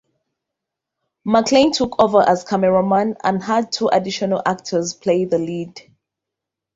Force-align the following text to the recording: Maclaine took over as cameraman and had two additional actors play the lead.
Maclaine 1.27 1.71
took 1.77 2.01
over 2.01 2.23
as 2.27 2.43
cameraman 2.43 3.17
and 3.23 3.43
had 3.43 3.71
two 3.71 3.87
additional 3.89 4.41
actors 4.43 4.95
play 4.95 5.25
the 5.25 5.37
lead. 5.37 5.79